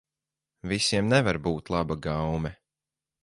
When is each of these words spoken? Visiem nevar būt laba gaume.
Visiem 0.71 1.11
nevar 1.11 1.39
būt 1.49 1.71
laba 1.75 1.97
gaume. 2.09 2.55